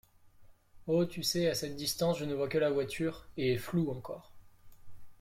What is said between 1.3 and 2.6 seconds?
à cette distance je ne vois que